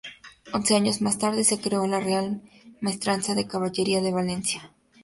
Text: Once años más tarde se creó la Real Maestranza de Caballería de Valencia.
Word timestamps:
Once 0.51 0.75
años 0.75 0.99
más 0.99 1.19
tarde 1.19 1.43
se 1.43 1.61
creó 1.61 1.85
la 1.85 1.99
Real 1.99 2.41
Maestranza 2.79 3.35
de 3.35 3.45
Caballería 3.45 4.01
de 4.01 4.11
Valencia. 4.11 4.71